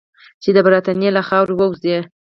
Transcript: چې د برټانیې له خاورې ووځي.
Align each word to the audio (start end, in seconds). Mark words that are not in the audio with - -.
چې 0.43 0.49
د 0.53 0.57
برټانیې 0.65 1.09
له 1.15 1.21
خاورې 1.27 1.53
ووځي. 1.55 1.97